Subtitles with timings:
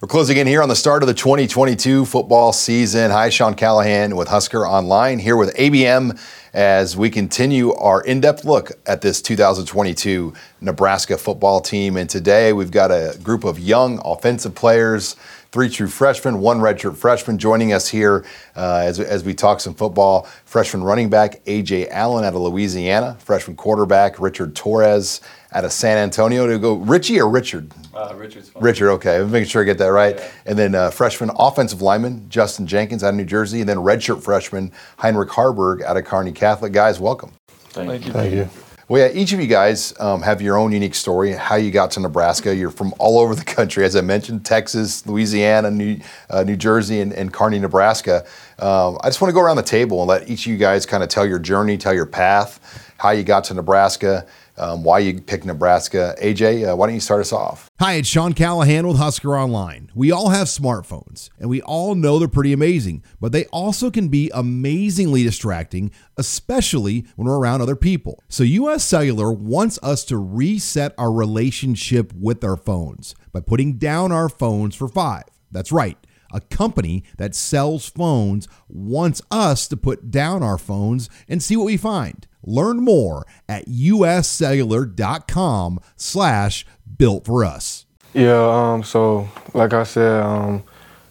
[0.00, 3.10] We're closing in here on the start of the 2022 football season.
[3.10, 6.16] Hi, Sean Callahan with Husker Online here with ABM
[6.52, 11.96] as we continue our in depth look at this 2022 Nebraska football team.
[11.96, 15.16] And today we've got a group of young offensive players,
[15.50, 18.24] three true freshmen, one redshirt freshman joining us here
[18.54, 20.28] uh, as, as we talk some football.
[20.44, 21.88] Freshman running back A.J.
[21.88, 25.20] Allen out of Louisiana, freshman quarterback Richard Torres
[25.52, 26.46] out of San Antonio.
[26.46, 27.72] To go Richie or Richard?
[27.94, 28.62] Uh, Richard's fine.
[28.62, 29.16] Richard, okay.
[29.20, 30.16] I'm making sure I get that right.
[30.16, 30.30] Yeah.
[30.46, 34.22] And then uh, freshman offensive lineman Justin Jenkins out of New Jersey, and then redshirt
[34.22, 36.72] freshman Heinrich Haarberg out of Kearney Catholic.
[36.72, 37.32] Guys, welcome.
[37.48, 38.12] Thank, you.
[38.12, 38.48] Thank you.
[38.88, 41.90] Well, yeah, each of you guys um, have your own unique story, how you got
[41.90, 42.56] to Nebraska.
[42.56, 47.02] You're from all over the country, as I mentioned Texas, Louisiana, New, uh, New Jersey,
[47.02, 48.24] and, and Kearney, Nebraska.
[48.58, 50.86] Um, I just want to go around the table and let each of you guys
[50.86, 54.26] kind of tell your journey, tell your path, how you got to Nebraska,
[54.58, 56.14] um, why you picked Nebraska.
[56.20, 57.70] AJ, uh, why don't you start us off?
[57.80, 59.90] Hi, it's Sean Callahan with Husker Online.
[59.94, 64.08] We all have smartphones, and we all know they're pretty amazing, but they also can
[64.08, 68.22] be amazingly distracting, especially when we're around other people.
[68.28, 74.12] So, US Cellular wants us to reset our relationship with our phones by putting down
[74.12, 75.24] our phones for five.
[75.50, 75.96] That's right.
[76.32, 81.66] A company that sells phones wants us to put down our phones and see what
[81.66, 82.26] we find.
[82.44, 87.86] Learn more at uscellular.com slash built for us.
[88.14, 90.64] Yeah, um, so like I said, um,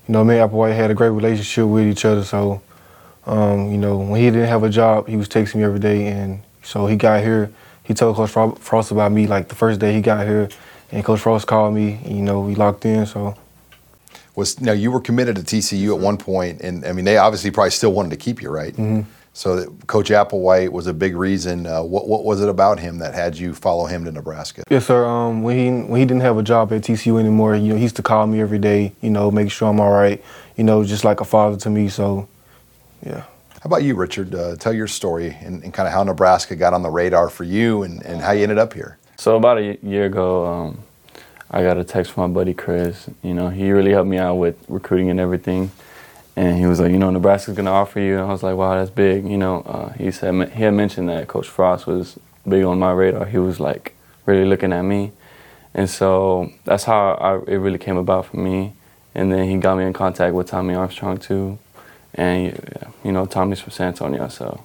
[0.07, 2.23] you know, me and Applewhite had a great relationship with each other.
[2.23, 2.61] So,
[3.25, 6.07] um, you know, when he didn't have a job, he was texting me every day.
[6.07, 7.51] And so he got here,
[7.83, 10.49] he told Coach Frost about me like the first day he got here.
[10.91, 13.05] And Coach Frost called me, and, you know, we locked in.
[13.05, 13.35] So,
[14.37, 17.49] Was now you were committed to TCU at one point, and I mean they obviously
[17.49, 18.71] probably still wanted to keep you, right?
[18.71, 19.01] Mm-hmm.
[19.33, 21.65] So that Coach Applewhite was a big reason.
[21.65, 24.63] Uh, what what was it about him that had you follow him to Nebraska?
[24.69, 25.05] yes, sir.
[25.05, 27.81] Um, when he when he didn't have a job at TCU anymore, you know, he
[27.81, 30.23] used to call me every day, you know, make sure I'm all right,
[30.55, 31.89] you know, just like a father to me.
[31.89, 32.27] So,
[33.03, 33.21] yeah.
[33.21, 34.35] How about you, Richard?
[34.35, 37.43] Uh, tell your story and, and kind of how Nebraska got on the radar for
[37.43, 38.99] you and, and how you ended up here.
[39.17, 40.83] So about a year ago, um,
[41.49, 43.09] I got a text from my buddy Chris.
[43.23, 45.71] You know, he really helped me out with recruiting and everything.
[46.35, 48.13] And he was like, you know, Nebraska's gonna offer you.
[48.19, 49.27] And I was like, wow, that's big.
[49.27, 52.91] You know, uh, he said he had mentioned that Coach Frost was big on my
[52.91, 53.25] radar.
[53.25, 55.13] He was like really looking at me,
[55.73, 58.73] and so that's how I, it really came about for me.
[59.15, 61.57] And then he got me in contact with Tommy Armstrong too,
[62.13, 64.61] and you know, Tommy's from San Antonio, so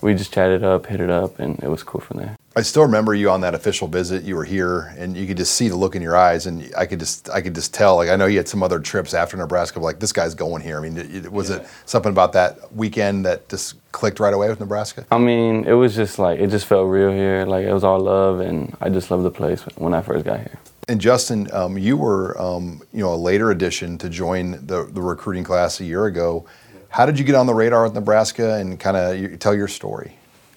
[0.00, 2.36] we just chatted up, hit it up, and it was cool from there.
[2.56, 4.24] I still remember you on that official visit.
[4.24, 6.86] You were here, and you could just see the look in your eyes, and I
[6.86, 7.96] could just I could just tell.
[7.96, 10.62] Like I know you had some other trips after Nebraska, but like this guy's going
[10.62, 10.76] here.
[10.78, 14.48] I mean, it, it- was it something about that weekend that just clicked right away
[14.48, 15.06] with Nebraska?
[15.12, 17.44] I mean, it was just like it just felt real here.
[17.46, 20.38] Like it was all love, and I just loved the place when I first got
[20.40, 20.58] here.
[20.88, 25.02] And Justin, um, you were um, you know a later addition to join the the
[25.02, 26.44] recruiting class a year ago.
[26.90, 30.14] How did you get on the radar with Nebraska, and kind of tell your story?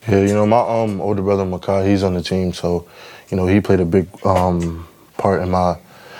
[0.08, 2.88] Yeah, you know, my um, older brother Makai, he's on the team, so
[3.30, 4.88] you know he played a big um,
[5.18, 5.78] part in my,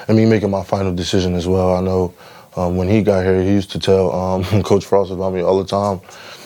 [0.08, 1.76] in me making my final decision as well.
[1.76, 2.14] I know
[2.56, 5.58] um, when he got here, he used to tell um, Coach Frost about me all
[5.64, 6.02] the time,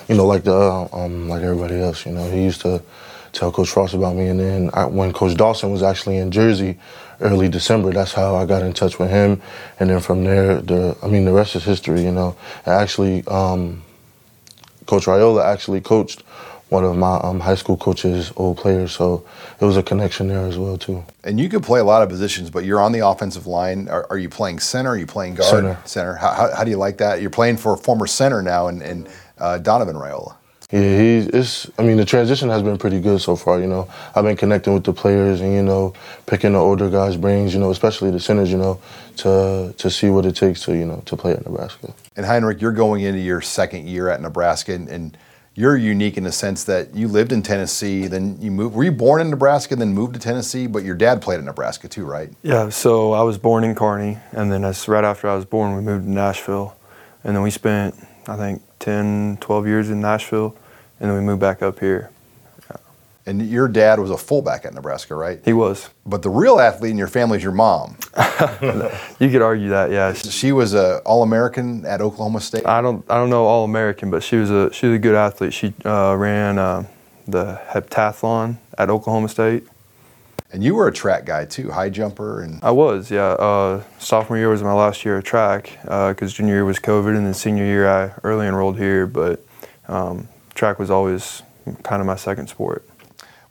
[0.08, 2.06] you know, like the um, like everybody else.
[2.06, 2.82] You know, he used to
[3.34, 6.78] tell Coach Frost about me, and then I, when Coach Dawson was actually in Jersey
[7.26, 9.42] early December, that's how I got in touch with him,
[9.80, 12.02] and then from there, the I mean, the rest is history.
[12.04, 13.26] You know, I actually.
[13.28, 13.82] Um,
[14.86, 16.22] Coach Raiola actually coached
[16.70, 19.24] one of my um, high school coaches' old players, so
[19.60, 21.04] it was a connection there as well too.
[21.24, 23.88] And you could play a lot of positions, but you're on the offensive line.
[23.88, 24.92] Are, are you playing center?
[24.92, 25.50] Are you playing guard?
[25.50, 25.78] Center.
[25.86, 26.16] Center.
[26.16, 27.22] How, how, how do you like that?
[27.22, 30.36] You're playing for a former center now, and, and uh, Donovan Raiola.
[30.72, 31.28] Yeah, he's.
[31.28, 31.72] It's.
[31.78, 33.60] I mean, the transition has been pretty good so far.
[33.60, 35.94] You know, I've been connecting with the players, and you know,
[36.26, 37.54] picking the older guys' brains.
[37.54, 38.52] You know, especially the centers.
[38.52, 38.80] You know,
[39.18, 41.94] to to see what it takes to you know to play at Nebraska.
[42.16, 45.18] And Heinrich, you're going into your second year at Nebraska, and, and
[45.54, 48.76] you're unique in the sense that you lived in Tennessee, then you moved.
[48.76, 50.68] Were you born in Nebraska, then moved to Tennessee?
[50.68, 52.30] But your dad played at Nebraska too, right?
[52.44, 55.76] Yeah, so I was born in Kearney, and then as right after I was born,
[55.76, 56.76] we moved to Nashville.
[57.24, 57.96] And then we spent,
[58.28, 60.56] I think, 10, 12 years in Nashville,
[61.00, 62.12] and then we moved back up here.
[63.28, 65.40] And your dad was a fullback at Nebraska, right?
[65.44, 65.90] He was.
[66.06, 67.98] But the real athlete in your family is your mom.
[69.20, 70.14] you could argue that, yeah.
[70.14, 72.68] She was a All-American at Oklahoma State.
[72.68, 75.16] I don't, I don't know All American, but she was a, she was a good
[75.16, 75.54] athlete.
[75.54, 76.86] She uh, ran uh,
[77.28, 79.68] the heptathlon at Oklahoma State.
[80.56, 83.32] And you were a track guy too, high jumper, and I was, yeah.
[83.32, 87.26] Uh, sophomore year was my last year of track because junior year was COVID, and
[87.26, 89.06] then senior year I early enrolled here.
[89.06, 89.46] But
[89.90, 91.44] um, track was always
[91.84, 92.88] kind of my second sport.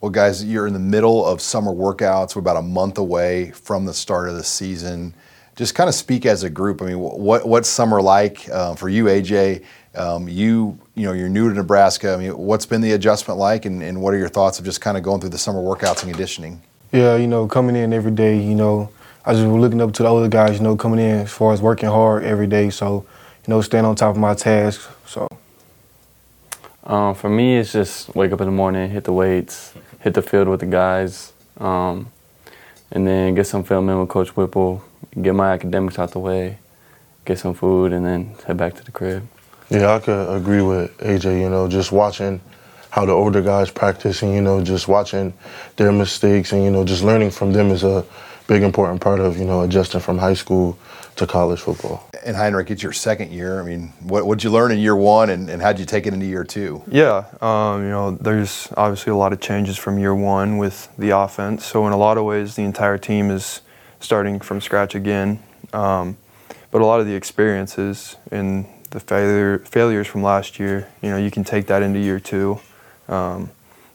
[0.00, 2.34] Well, guys, you're in the middle of summer workouts.
[2.34, 5.12] We're about a month away from the start of the season.
[5.56, 6.80] Just kind of speak as a group.
[6.80, 9.62] I mean, what what's summer like uh, for you, AJ?
[9.94, 12.14] Um, you you know you're new to Nebraska.
[12.14, 14.80] I mean, what's been the adjustment like, and, and what are your thoughts of just
[14.80, 16.62] kind of going through the summer workouts and conditioning?
[16.92, 18.90] Yeah, you know, coming in every day, you know,
[19.24, 21.52] I just was looking up to the other guys, you know, coming in as far
[21.52, 22.70] as working hard every day.
[22.70, 23.06] So,
[23.46, 24.86] you know, staying on top of my tasks.
[25.06, 25.28] So.
[26.84, 30.20] Um, for me, it's just wake up in the morning, hit the weights, hit the
[30.20, 32.10] field with the guys, um,
[32.90, 34.84] and then get some film in with Coach Whipple,
[35.20, 36.58] get my academics out the way,
[37.24, 39.26] get some food, and then head back to the crib.
[39.70, 41.40] Yeah, I could agree with AJ.
[41.40, 42.40] You know, just watching
[42.94, 45.34] how the older guys practice, and you know, just watching
[45.74, 48.06] their mistakes, and you know, just learning from them is a
[48.46, 50.78] big important part of you know adjusting from high school
[51.16, 52.08] to college football.
[52.24, 53.60] And Heinrich, it's your second year.
[53.60, 56.14] I mean, what did you learn in year one, and, and how'd you take it
[56.14, 56.84] into year two?
[56.86, 61.10] Yeah, um, you know, there's obviously a lot of changes from year one with the
[61.10, 61.66] offense.
[61.66, 63.62] So in a lot of ways, the entire team is
[63.98, 65.42] starting from scratch again.
[65.72, 66.16] Um,
[66.70, 71.16] but a lot of the experiences and the failure, failures from last year, you know,
[71.16, 72.60] you can take that into year two.
[73.08, 73.50] Um,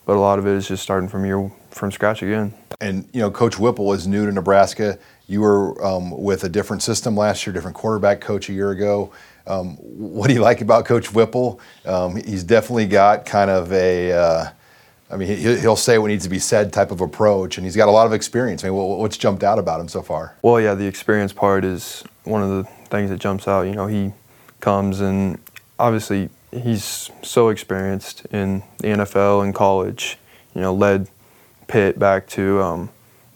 [0.05, 2.53] but a lot of it is just starting from year from scratch again.
[2.81, 4.97] And you know, Coach Whipple is new to Nebraska.
[5.27, 9.11] You were um, with a different system last year, different quarterback coach a year ago.
[9.45, 11.59] Um, what do you like about Coach Whipple?
[11.85, 14.49] Um, he's definitely got kind of a, uh,
[15.09, 17.87] I mean, he'll say what needs to be said type of approach, and he's got
[17.87, 18.63] a lot of experience.
[18.63, 20.35] I mean, what's jumped out about him so far?
[20.43, 23.63] Well, yeah, the experience part is one of the things that jumps out.
[23.63, 24.13] You know, he
[24.59, 25.39] comes and
[25.79, 30.17] obviously he's so experienced in the NFL and college.
[30.55, 31.07] You know, led
[31.67, 32.89] Pitt back to um,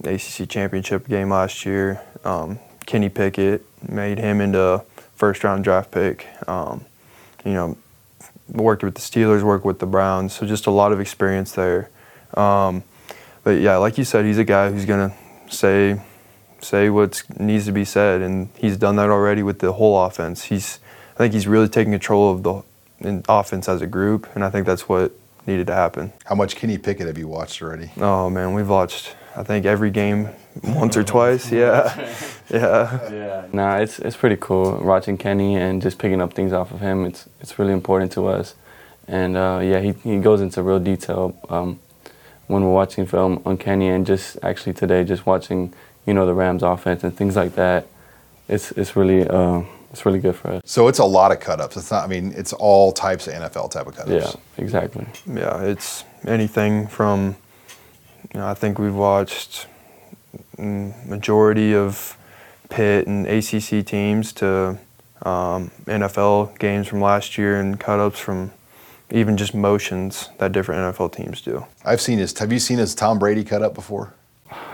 [0.03, 2.01] ACC championship game last year.
[2.23, 4.83] Um, Kenny Pickett made him into
[5.15, 6.27] first round draft pick.
[6.47, 6.85] Um,
[7.45, 7.77] you know,
[8.49, 11.89] worked with the Steelers, worked with the Browns, so just a lot of experience there.
[12.35, 12.83] Um,
[13.43, 15.13] but yeah, like you said, he's a guy who's gonna
[15.49, 16.01] say
[16.61, 20.45] say what needs to be said, and he's done that already with the whole offense.
[20.45, 20.79] He's
[21.15, 22.63] I think he's really taking control of the
[23.27, 25.11] offense as a group, and I think that's what
[25.45, 26.13] needed to happen.
[26.25, 27.91] How much Kenny Pickett have you watched already?
[27.97, 30.29] Oh man, we've watched I think every game
[30.63, 31.51] once or twice.
[31.51, 31.95] Yeah,
[32.49, 33.11] yeah.
[33.11, 33.45] Yeah.
[33.51, 37.05] Nah, it's it's pretty cool watching Kenny and just picking up things off of him.
[37.05, 38.55] It's it's really important to us,
[39.07, 41.79] and uh, yeah, he he goes into real detail um,
[42.47, 45.73] when we're watching film on Kenny, and just actually today, just watching
[46.05, 47.87] you know the Rams offense and things like that.
[48.47, 49.27] It's it's really.
[49.27, 49.63] Uh,
[49.93, 50.63] it's really good for us.
[50.65, 51.77] So it's a lot of cut ups.
[51.77, 52.03] It's not.
[52.03, 54.35] I mean, it's all types of NFL type of cut ups.
[54.35, 55.05] Yeah, exactly.
[55.31, 57.35] Yeah, it's anything from.
[58.33, 59.67] You know, I think we've watched
[60.57, 62.17] majority of
[62.69, 64.79] Pitt and ACC teams to
[65.21, 68.51] um, NFL games from last year and cut ups from
[69.11, 71.65] even just motions that different NFL teams do.
[71.85, 72.37] I've seen his.
[72.39, 74.13] Have you seen his Tom Brady cut up before?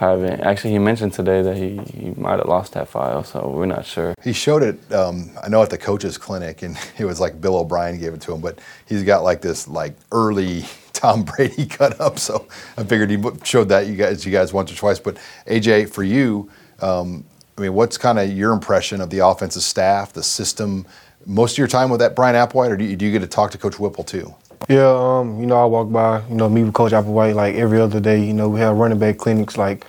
[0.01, 3.86] Actually, he mentioned today that he, he might have lost that file, so we're not
[3.86, 4.16] sure.
[4.24, 7.57] He showed it, um, I know, at the coach's clinic, and it was like Bill
[7.57, 11.99] O'Brien gave it to him, but he's got like this like early Tom Brady cut
[11.99, 12.47] up, so
[12.78, 14.99] I figured he showed that you guys, you guys once or twice.
[14.99, 16.49] But AJ, for you,
[16.81, 17.23] um,
[17.57, 20.85] I mean, what's kind of your impression of the offensive staff, the system?
[21.26, 23.28] Most of your time with that Bryan Applewhite, or do you, do you get to
[23.28, 24.33] talk to Coach Whipple too?
[24.68, 27.80] Yeah, um, you know, I walk by, you know, me with Coach Applewhite like every
[27.80, 28.23] other day.
[28.23, 29.85] You know, we have running back clinics like,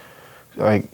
[0.57, 0.85] like,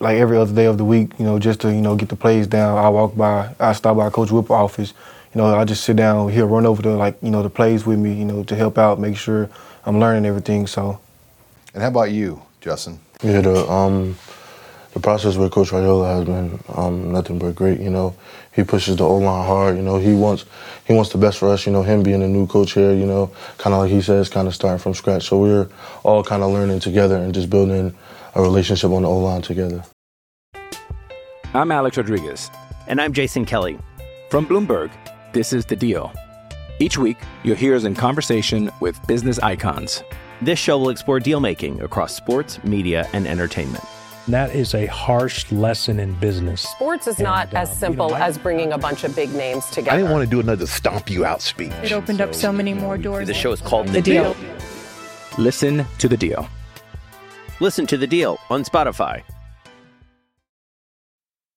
[0.00, 1.12] like every other day of the week.
[1.18, 2.78] You know, just to you know get the plays down.
[2.78, 4.94] I walk by, I stop by Coach Whipple office.
[5.34, 6.30] You know, I just sit down.
[6.30, 8.14] He'll run over to like you know the plays with me.
[8.14, 9.48] You know, to help out, make sure
[9.84, 10.66] I'm learning everything.
[10.66, 11.00] So.
[11.74, 12.98] And how about you, Justin?
[13.22, 14.16] Yeah, the um,
[14.94, 17.78] the process with Coach Raiola has been um, nothing but great.
[17.78, 18.16] You know,
[18.58, 19.76] he pushes the O line hard.
[19.76, 20.44] You know, he wants
[20.84, 21.64] he wants the best for us.
[21.64, 22.92] You know, him being a new coach here.
[22.92, 25.28] You know, kind of like he says, kind of starting from scratch.
[25.28, 25.68] So we're
[26.02, 27.94] all kind of learning together and just building
[28.34, 29.84] a relationship on the O line together.
[31.54, 32.50] I'm Alex Rodriguez,
[32.88, 33.78] and I'm Jason Kelly
[34.28, 34.90] from Bloomberg.
[35.32, 36.12] This is the Deal.
[36.80, 40.02] Each week, you'll hear us in conversation with business icons.
[40.42, 43.84] This show will explore deal making across sports, media, and entertainment.
[44.28, 46.60] That is a harsh lesson in business.
[46.60, 49.64] Sports is not and, as simple you know, as bringing a bunch of big names
[49.66, 49.92] together.
[49.92, 51.72] I didn't want to do another stomp you out speech.
[51.82, 53.26] It opened so, up so many more doors.
[53.26, 54.34] The show is called The, the deal.
[54.34, 54.50] deal.
[55.38, 56.46] Listen to the deal.
[57.60, 59.22] Listen to the deal on Spotify.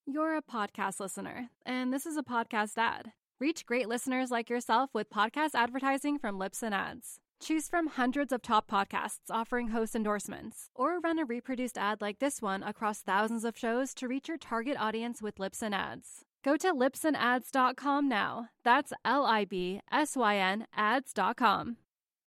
[0.06, 3.12] You're a podcast listener, and this is a podcast ad.
[3.38, 7.18] Reach great listeners like yourself with podcast advertising from Libsyn Ads.
[7.42, 12.20] Choose from hundreds of top podcasts offering host endorsements, or run a reproduced ad like
[12.20, 16.24] this one across thousands of shows to reach your target audience with Libsyn Ads.
[16.44, 18.50] Go to libsynads.com now.
[18.62, 21.78] That's L I B S Y N ads.com.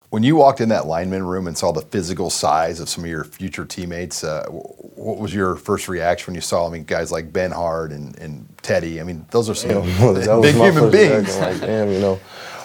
[0.10, 3.10] When you walked in that lineman room and saw the physical size of some of
[3.10, 6.68] your future teammates, uh, what was your first reaction when you saw?
[6.68, 9.02] I mean, guys like Benhart and, and Teddy.
[9.02, 11.36] I mean, those are some Yeah, well, big human beings.
[11.40, 12.20] Like, damn, you know.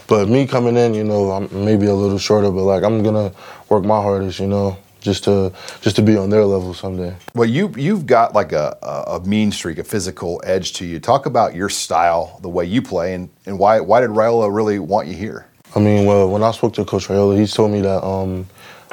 [0.09, 3.31] But me coming in, you know, I'm maybe a little shorter, but like I'm gonna
[3.69, 7.15] work my hardest, you know, just to just to be on their level someday.
[7.35, 10.99] Well, you you've got like a, a, mean streak, a physical edge to you.
[10.99, 14.79] Talk about your style, the way you play, and, and why why did Raiola really
[14.79, 15.47] want you here?
[15.77, 18.47] I mean, well, when I spoke to Coach Raiola, he told me that um,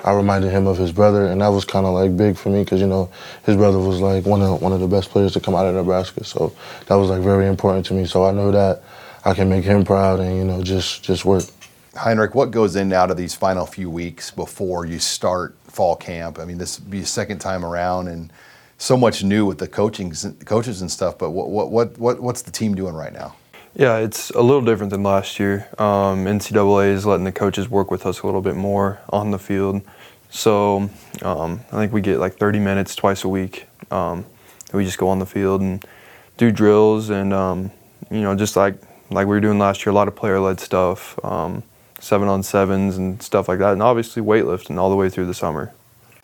[0.03, 2.65] I reminded him of his brother, and that was kind of like big for me
[2.65, 3.09] because you know
[3.45, 5.75] his brother was like one of one of the best players to come out of
[5.75, 6.53] Nebraska, so
[6.87, 8.05] that was like very important to me.
[8.05, 8.83] So I know that
[9.25, 11.43] I can make him proud, and you know just just work.
[11.95, 15.95] Heinrich, what goes in and out of these final few weeks before you start fall
[15.95, 16.37] camp?
[16.37, 18.31] I mean, this will be a second time around, and
[18.77, 20.13] so much new with the coaching
[20.45, 21.17] coaches and stuff.
[21.17, 23.35] But what what what, what what's the team doing right now?
[23.73, 25.67] Yeah, it's a little different than last year.
[25.79, 29.39] Um, NCAA is letting the coaches work with us a little bit more on the
[29.39, 29.81] field.
[30.29, 30.89] So
[31.23, 33.67] um, I think we get like 30 minutes twice a week.
[33.91, 34.25] Um,
[34.71, 35.83] we just go on the field and
[36.37, 37.71] do drills and um,
[38.09, 38.75] you know just like
[39.15, 41.63] like we were doing last year, a lot of player-led stuff, um,
[41.99, 45.33] seven on sevens and stuff like that, and obviously weightlifting all the way through the
[45.33, 45.73] summer.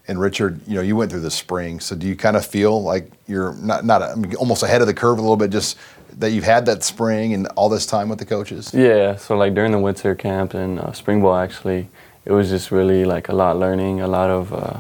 [0.08, 2.82] And Richard, you know, you went through the spring, so do you kind of feel
[2.84, 5.78] like you're not not I mean, almost ahead of the curve a little bit, just
[6.20, 8.74] that you've had that spring and all this time with the coaches?
[8.74, 11.88] Yeah, so like during the winter camp and uh, spring ball, actually,
[12.26, 14.78] it was just really like a lot learning, a lot of uh,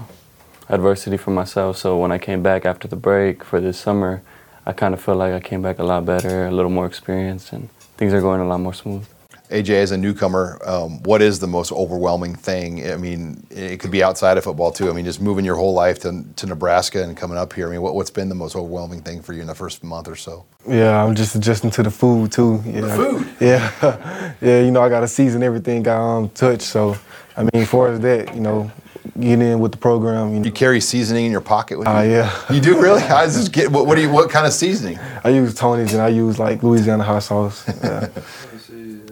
[0.69, 1.77] adversity for myself.
[1.77, 4.21] So when I came back after the break for this summer,
[4.65, 7.53] I kind of felt like I came back a lot better, a little more experienced,
[7.53, 7.69] and
[8.01, 9.05] things are going a lot more smooth.
[9.51, 12.89] AJ, as a newcomer, um, what is the most overwhelming thing?
[12.89, 14.89] I mean, it could be outside of football too.
[14.89, 17.67] I mean, just moving your whole life to, to Nebraska and coming up here.
[17.67, 20.07] I mean, what, what's been the most overwhelming thing for you in the first month
[20.07, 20.45] or so?
[20.67, 22.63] Yeah, I'm just adjusting to the food too.
[22.65, 23.27] Yeah, The food?
[23.39, 24.61] Yeah, yeah.
[24.61, 26.61] You know, I got to season everything I um, touch.
[26.61, 26.97] So,
[27.37, 28.71] I mean, as far as that, you know,
[29.19, 30.33] get in with the program.
[30.33, 30.45] You, know.
[30.45, 31.93] You carry seasoning in your pocket with you?
[31.93, 32.53] Ah, yeah.
[32.53, 33.01] You do really?
[33.01, 33.71] I just get.
[33.71, 34.09] What, what do you?
[34.11, 34.99] What kind of seasoning?
[35.23, 37.65] I use Tony's and I use like Louisiana hot sauce.
[37.83, 38.09] Yeah.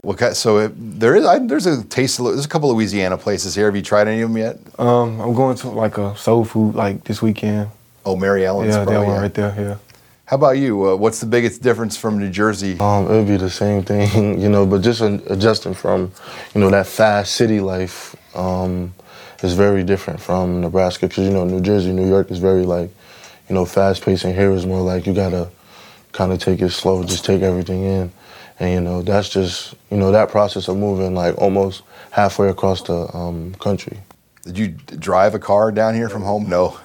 [0.01, 1.25] What kind, so it, there is.
[1.25, 2.19] I, there's a taste.
[2.19, 3.65] of- There's a couple Louisiana places here.
[3.65, 4.57] Have you tried any of them yet?
[4.79, 7.69] um, I'm going to like a soul food like this weekend.
[8.05, 8.69] Oh, Mary Ellen's.
[8.69, 9.21] Yeah, that probably, one yeah.
[9.21, 9.55] right there.
[9.57, 9.77] Yeah.
[10.25, 10.89] How about you?
[10.89, 12.79] Uh, what's the biggest difference from New Jersey?
[12.79, 16.11] Um, it'll be the same thing, you know, but just uh, adjusting from,
[16.53, 18.93] you know, that fast city life um,
[19.43, 22.89] is very different from Nebraska because, you know, New Jersey, New York is very like,
[23.47, 25.49] you know, fast paced, and here is more like you gotta
[26.11, 28.11] kind of take it slow, just take everything in.
[28.59, 32.81] And, you know, that's just, you know, that process of moving like almost halfway across
[32.81, 33.97] the um, country.
[34.43, 36.49] Did you drive a car down here from home?
[36.49, 36.77] No.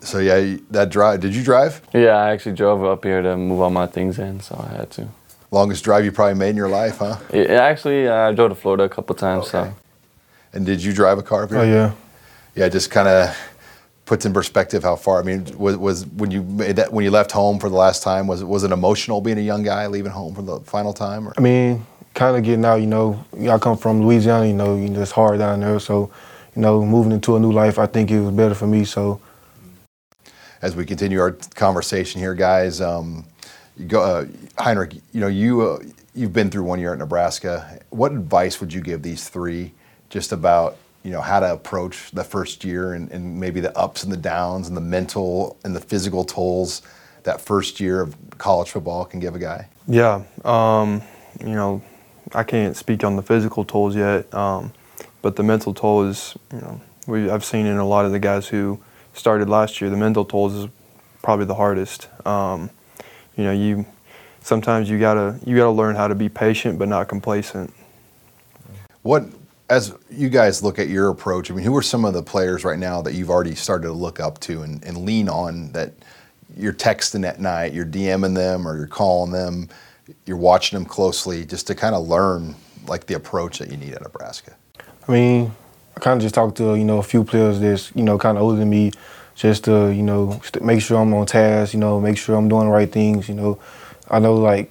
[0.00, 1.20] So yeah, that drive.
[1.20, 1.82] Did you drive?
[1.92, 4.90] Yeah, I actually drove up here to move all my things in, so I had
[4.92, 5.08] to.
[5.50, 7.18] Longest drive you probably made in your life, huh?
[7.32, 9.74] Yeah, actually, I drove to Florida a couple times, so.
[10.52, 11.58] And did you drive a car here?
[11.58, 11.92] Oh yeah.
[12.54, 13.36] Yeah, just kind of
[14.04, 15.20] puts in perspective how far.
[15.20, 18.02] I mean, was, was when you made that when you left home for the last
[18.02, 20.92] time was it was it emotional being a young guy leaving home for the final
[20.92, 21.28] time?
[21.28, 21.32] Or?
[21.38, 22.76] I mean, kind of getting out.
[22.76, 24.46] You know, I come from Louisiana.
[24.46, 25.78] You know, you know, it's hard down there.
[25.80, 26.10] So,
[26.54, 28.84] you know, moving into a new life, I think it was better for me.
[28.84, 29.20] So.
[30.60, 33.24] As we continue our conversation here, guys, um,
[33.76, 34.26] you go, uh,
[34.58, 34.94] Heinrich.
[35.12, 35.78] You know, you uh,
[36.14, 37.80] you've been through one year at Nebraska.
[37.90, 39.72] What advice would you give these three
[40.12, 44.04] just about you know how to approach the first year and, and maybe the ups
[44.04, 46.82] and the downs and the mental and the physical tolls
[47.24, 49.68] that first year of college football can give a guy?
[49.88, 51.02] Yeah, um,
[51.40, 51.82] you know,
[52.34, 54.72] I can't speak on the physical tolls yet, um,
[55.22, 58.18] but the mental toll is, you know, we, I've seen in a lot of the
[58.18, 58.80] guys who
[59.14, 60.68] started last year, the mental tolls is
[61.22, 62.08] probably the hardest.
[62.26, 62.70] Um,
[63.36, 63.86] you know, you
[64.40, 67.72] sometimes you gotta you gotta learn how to be patient but not complacent.
[69.02, 69.24] What,
[69.72, 72.62] as you guys look at your approach, I mean, who are some of the players
[72.62, 75.94] right now that you've already started to look up to and, and lean on that
[76.54, 79.70] you're texting at night, you're DMing them or you're calling them,
[80.26, 82.54] you're watching them closely just to kind of learn
[82.86, 84.54] like the approach that you need at Nebraska?
[85.08, 85.52] I mean,
[85.96, 88.36] I kind of just talked to you know a few players that's you know kind
[88.36, 88.92] of older than me,
[89.36, 91.72] just to you know make sure I'm on task.
[91.72, 93.26] You know, make sure I'm doing the right things.
[93.26, 93.58] You know,
[94.10, 94.70] I know like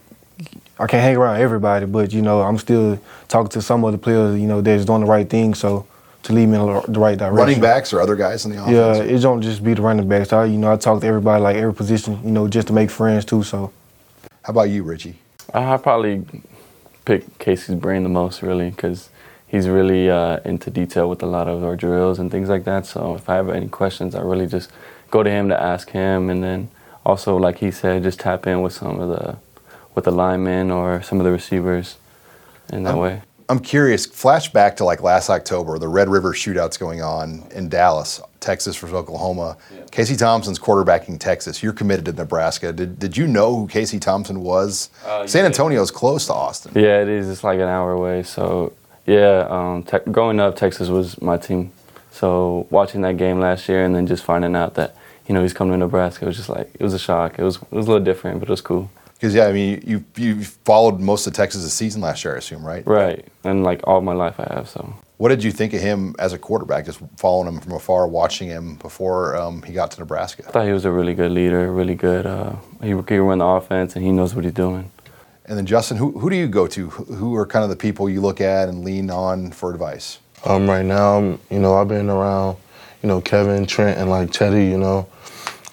[0.82, 3.98] I can't hang around everybody, but you know I'm still talking to some of the
[3.98, 4.40] players.
[4.40, 5.54] You know, that's doing the right thing.
[5.54, 5.86] So
[6.24, 7.36] to lead me in the right direction.
[7.36, 8.98] Running backs or other guys in the offense?
[8.98, 10.34] Yeah, it don't just be the running backs.
[10.34, 12.90] I, you know, I talk to everybody, like every position, you know, just to make
[12.90, 13.44] friends too.
[13.44, 13.72] So,
[14.44, 15.16] how about you, Richie?
[15.54, 16.24] I probably
[17.06, 19.10] pick Casey's brain the most, really, because
[19.48, 22.86] he's really uh, into detail with a lot of our drills and things like that.
[22.86, 24.72] So if I have any questions, I really just
[25.10, 26.70] go to him to ask him, and then
[27.06, 29.38] also, like he said, just tap in with some of the
[29.96, 31.98] with the linemen or some of the receivers
[32.72, 33.22] in that I'm, way.
[33.50, 34.08] I'm curious.
[34.08, 38.94] Flashback to like last October, the Red River shootouts going on in Dallas, Texas versus
[38.94, 39.58] Oklahoma.
[39.74, 39.82] Yeah.
[39.92, 41.62] Casey Thompson's quarterbacking Texas.
[41.62, 42.72] You're committed to Nebraska.
[42.72, 44.90] Did, did you know who Casey Thompson was?
[45.06, 46.72] Uh, San Antonio is close to Austin.
[46.76, 47.30] Yeah, it is.
[47.30, 48.24] It's like an hour away.
[48.24, 48.72] So
[49.06, 51.74] yeah, um, te- growing up, Texas was my team.
[52.12, 54.96] So watching that game last year and then just finding out that
[55.28, 57.38] you know he's coming to Nebraska, it was just like it was a shock.
[57.38, 58.90] It was it was a little different, but it was cool.
[59.22, 62.66] Because yeah, I mean, you you followed most of Texas' season last year, I assume,
[62.66, 62.84] right?
[62.88, 64.68] Right, and like all my life I have.
[64.68, 64.96] So.
[65.18, 66.88] What did you think of him as a quarterback?
[66.88, 70.46] Just following him from afar, watching him before um, he got to Nebraska.
[70.48, 72.26] I thought he was a really good leader, really good.
[72.26, 74.90] Uh, he, he can run the offense, and he knows what he's doing.
[75.46, 76.90] And then Justin, who who do you go to?
[76.90, 80.18] Who are kind of the people you look at and lean on for advice?
[80.46, 81.20] Um, right now,
[81.52, 82.58] you know, I've been around,
[83.04, 85.08] you know, Kevin, Trent, and like Teddy, you know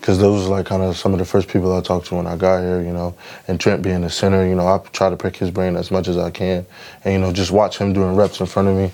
[0.09, 2.27] because those are like kind of some of the first people I talked to when
[2.27, 3.15] I got here, you know.
[3.47, 6.09] And Trent being the center, you know, I try to pick his brain as much
[6.09, 6.65] as I can,
[7.05, 8.91] and you know, just watch him doing reps in front of me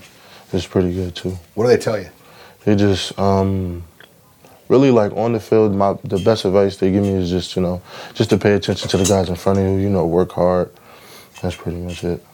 [0.53, 1.39] is pretty good too.
[1.55, 2.09] What do they tell you?
[2.65, 3.85] They just um,
[4.69, 5.73] really like on the field.
[5.73, 7.81] My the best advice they give me is just you know
[8.15, 9.77] just to pay attention to the guys in front of you.
[9.77, 10.73] You know, work hard.
[11.43, 12.27] That's pretty much it.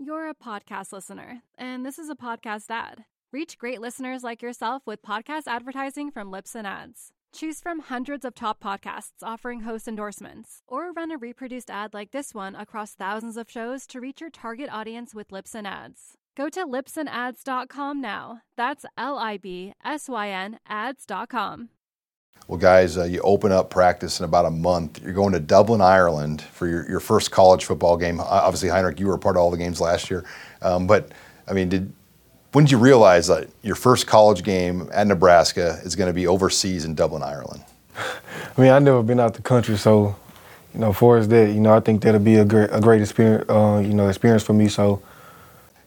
[0.00, 3.04] You're a podcast listener, and this is a podcast ad.
[3.32, 7.13] Reach great listeners like yourself with podcast advertising from Libsyn Ads.
[7.34, 12.12] Choose from hundreds of top podcasts offering host endorsements, or run a reproduced ad like
[12.12, 16.14] this one across thousands of shows to reach your target audience with Libsyn Ads.
[16.36, 18.42] Go to libsynads.com now.
[18.56, 21.70] That's L I B S Y N ads.com.
[22.46, 25.02] Well, guys, uh, you open up practice in about a month.
[25.02, 28.20] You're going to Dublin, Ireland for your, your first college football game.
[28.20, 30.24] Obviously, Heinrich, you were part of all the games last year.
[30.62, 31.10] Um, but,
[31.48, 31.92] I mean, did
[32.54, 36.26] when did you realize that your first college game at Nebraska is going to be
[36.26, 37.64] overseas in Dublin, Ireland?
[37.96, 40.14] I mean, I've never been out the country, so
[40.72, 43.00] you know, for us that, you know, I think that'll be a great, a great
[43.00, 44.68] experience, uh, you know, experience for me.
[44.68, 45.02] So,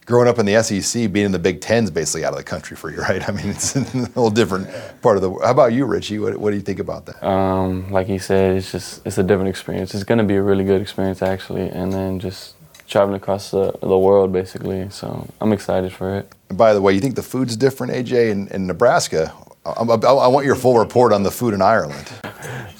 [0.04, 2.44] growing up in the SEC, being in the Big Ten is basically out of the
[2.44, 3.26] country for you, right?
[3.26, 4.68] I mean, it's a little different
[5.00, 5.30] part of the.
[5.30, 5.44] World.
[5.44, 6.18] How about you, Richie?
[6.18, 7.26] What, what do you think about that?
[7.26, 9.94] Um, like he said, it's just it's a different experience.
[9.94, 12.54] It's going to be a really good experience, actually, and then just
[12.88, 14.88] traveling across the, the world basically.
[14.90, 16.32] So I'm excited for it.
[16.48, 19.32] And by the way, you think the food's different, AJ, in, in Nebraska?
[19.64, 22.10] I, I, I, want your full report on the food in Ireland.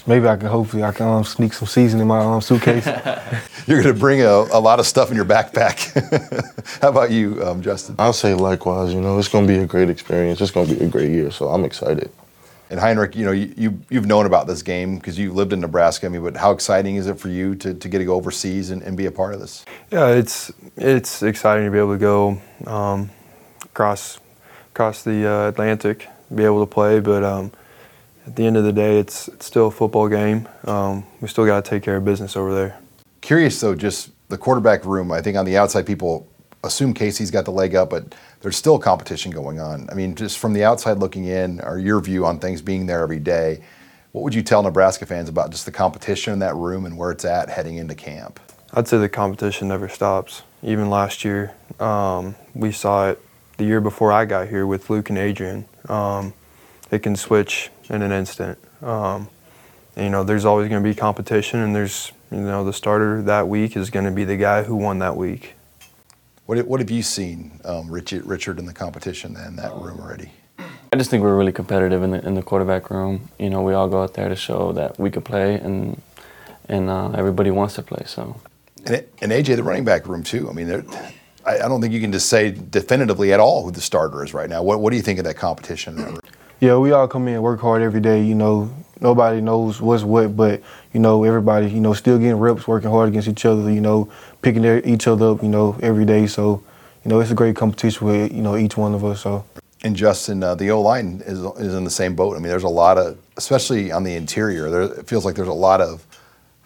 [0.06, 2.86] Maybe I can hopefully I can um, sneak some seasoning in my um, suitcase.
[3.66, 5.92] You're going to bring a, a, lot of stuff in your backpack.
[6.80, 7.96] How about you, um, Justin?
[7.98, 8.94] I'll say likewise.
[8.94, 10.40] You know, it's going to be a great experience.
[10.40, 12.10] It's going to be a great year, so I'm excited.
[12.70, 15.60] And Heinrich, you know, you, you you've known about this game because you lived in
[15.60, 16.06] Nebraska.
[16.06, 18.70] I mean, but how exciting is it for you to, to get to go overseas
[18.70, 19.64] and, and be a part of this?
[19.90, 23.10] Yeah, it's it's exciting to be able to go um,
[23.64, 24.18] across
[24.72, 27.00] across the uh, Atlantic, be able to play.
[27.00, 27.52] But um,
[28.26, 30.46] at the end of the day, it's, it's still a football game.
[30.64, 32.78] Um, we still got to take care of business over there.
[33.22, 35.10] Curious though, just the quarterback room.
[35.10, 36.28] I think on the outside, people
[36.64, 39.88] assume Casey's got the leg up, but there's still competition going on.
[39.90, 43.02] I mean, just from the outside looking in, or your view on things being there
[43.02, 43.62] every day,
[44.12, 47.10] what would you tell Nebraska fans about just the competition in that room and where
[47.10, 48.40] it's at heading into camp?
[48.72, 50.42] I'd say the competition never stops.
[50.62, 53.22] Even last year, um, we saw it
[53.56, 55.66] the year before I got here with Luke and Adrian.
[55.88, 56.32] Um,
[56.90, 58.58] it can switch in an instant.
[58.82, 59.28] Um,
[59.94, 63.22] and, you know, there's always going to be competition, and there's, you know, the starter
[63.22, 65.54] that week is going to be the guy who won that week.
[66.48, 70.30] What, what have you seen, um, Richard, Richard, in the competition in that room already?
[70.58, 73.28] I just think we're really competitive in the in the quarterback room.
[73.38, 76.00] You know, we all go out there to show that we can play, and
[76.66, 78.04] and uh, everybody wants to play.
[78.06, 78.40] So.
[78.86, 80.48] And, it, and AJ, the running back room too.
[80.48, 80.70] I mean,
[81.44, 84.32] I, I, don't think you can just say definitively at all who the starter is
[84.32, 84.62] right now.
[84.62, 86.18] What What do you think of that competition?
[86.60, 88.22] Yeah, we all come in work hard every day.
[88.22, 92.66] You know, nobody knows what's what, but you know, everybody, you know, still getting reps,
[92.66, 93.70] working hard against each other.
[93.70, 94.10] You know,
[94.42, 96.26] picking their, each other up, you know, every day.
[96.26, 96.62] So,
[97.04, 99.20] you know, it's a great competition with you know each one of us.
[99.20, 99.44] So.
[99.84, 102.36] And Justin, uh, the O line is is in the same boat.
[102.36, 104.70] I mean, there's a lot of, especially on the interior.
[104.70, 106.04] There, it feels like there's a lot of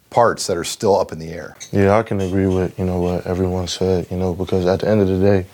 [0.08, 1.56] parts that are still up in the air.
[1.72, 4.10] Yeah, I can agree with you know what everyone said.
[4.10, 5.46] You know, because at the end of the day,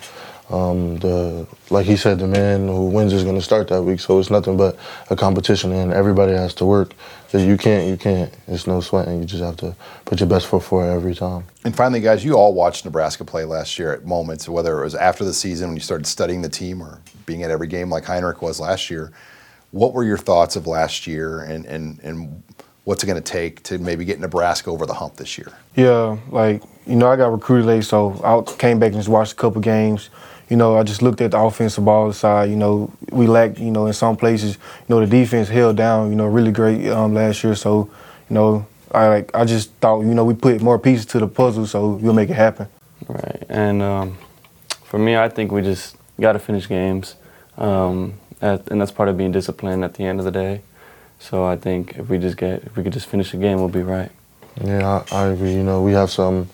[0.51, 4.01] um, the like he said, the man who wins is going to start that week.
[4.01, 4.79] So it's nothing but
[5.11, 6.95] a competition, and everybody has to work.
[7.33, 8.33] If you can't, you can't.
[8.47, 9.21] It's no sweating.
[9.21, 11.45] You just have to put your best foot forward every time.
[11.65, 14.95] And finally, guys, you all watched Nebraska play last year at moments, whether it was
[14.95, 18.05] after the season when you started studying the team or being at every game like
[18.05, 19.13] Heinrich was last year.
[19.71, 22.43] What were your thoughts of last year, and and and
[22.85, 25.53] what's it going to take to maybe get Nebraska over the hump this year?
[25.77, 29.33] Yeah, like you know, I got recruited late, so I came back and just watched
[29.33, 30.09] a couple games
[30.49, 32.51] you know, I just looked at the offensive ball side.
[32.51, 36.11] You know, we lacked, you know, in some places, you know, the defense held down,
[36.11, 37.55] you know, really great um, last year.
[37.55, 37.91] So,
[38.31, 41.29] you know, I like I just thought, you know, we put more pieces to the
[41.29, 42.69] puzzle, so we'll make it happen.
[43.07, 44.19] Right, and um,
[44.85, 47.15] for me, I think we just got to finish games,
[47.57, 50.63] um, at, and that's part of being disciplined at the end of the day.
[51.21, 53.69] So I think if we just get, if we could just finish the game, we'll
[53.69, 54.11] be right.
[54.65, 55.53] Yeah, I, I agree.
[55.53, 56.49] You know, we have some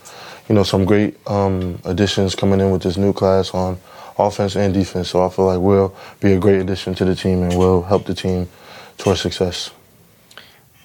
[0.48, 3.78] you know, some great um, additions coming in with this new class on
[4.18, 5.10] offense and defense.
[5.10, 8.06] So I feel like we'll be a great addition to the team and will help
[8.06, 8.48] the team
[8.98, 9.70] towards success.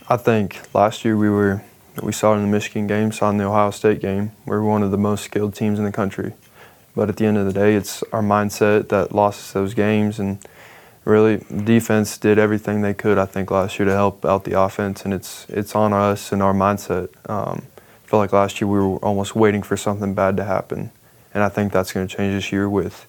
[0.08, 1.62] I think last year we were
[2.02, 4.32] we saw it in the Michigan game, saw it in the Ohio State game.
[4.46, 6.34] We we're one of the most skilled teams in the country.
[6.96, 10.20] But at the end of the day, it's our mindset that lost us those games.
[10.20, 10.40] And
[11.06, 15.06] really, defense did everything they could, I think, last year to help out the offense.
[15.06, 17.10] And it's it's on us and our mindset.
[17.30, 17.64] Um,
[18.10, 20.90] I feel like last year we were almost waiting for something bad to happen.
[21.32, 23.06] And I think that's going to change this year with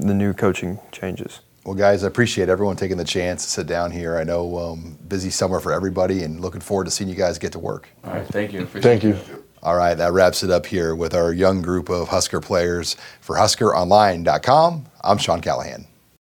[0.00, 1.40] the new coaching changes.
[1.66, 4.16] Well, guys, I appreciate everyone taking the chance to sit down here.
[4.16, 7.52] I know um, busy summer for everybody, and looking forward to seeing you guys get
[7.52, 7.90] to work.
[8.04, 8.62] All right, thank you.
[8.62, 9.18] Appreciate thank you.
[9.62, 12.96] All right, that wraps it up here with our young group of Husker players.
[13.20, 15.86] For HuskerOnline.com, I'm Sean Callahan.